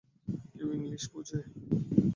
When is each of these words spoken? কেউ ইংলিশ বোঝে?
কেউ 0.53 0.67
ইংলিশ 0.73 1.03
বোঝে? 1.13 1.39